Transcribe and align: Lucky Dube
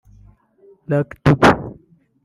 Lucky 0.87 1.13
Dube 1.23 1.47